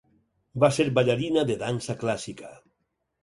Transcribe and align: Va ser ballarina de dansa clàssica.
Va 0.63 0.69
ser 0.77 0.85
ballarina 0.95 1.43
de 1.51 1.57
dansa 1.65 1.97
clàssica. 2.05 2.53